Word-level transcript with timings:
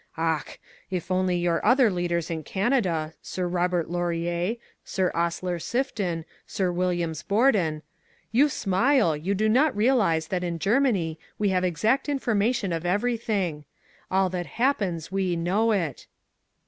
Ach! 0.17 0.57
if 0.89 1.11
only 1.11 1.35
your 1.37 1.63
other 1.63 1.91
leaders 1.91 2.31
in 2.31 2.41
Canada, 2.41 3.13
Sir 3.21 3.47
Robert 3.47 3.87
Laurier, 3.87 4.55
Sir 4.83 5.11
Osler 5.13 5.59
Sifton, 5.59 6.25
Sir 6.47 6.71
Williams 6.71 7.21
Borden, 7.21 7.83
you 8.31 8.49
smile, 8.49 9.15
you 9.15 9.35
do 9.35 9.47
not 9.47 9.77
realize 9.77 10.29
that 10.29 10.43
in 10.43 10.57
Germany 10.57 11.19
we 11.37 11.49
have 11.49 11.63
exact 11.63 12.09
information 12.09 12.73
of 12.73 12.83
everything: 12.83 13.63
all 14.09 14.27
that 14.31 14.47
happens, 14.57 15.11
we 15.11 15.35
know 15.35 15.71
it." 15.71 16.07